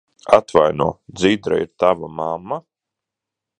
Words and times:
Atvaino, 0.37 0.87
Dzidra 1.17 1.59
ir 1.65 1.69
tava 1.83 2.11
mamma? 2.17 2.61